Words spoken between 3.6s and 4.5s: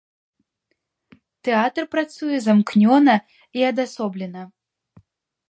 і адасоблена.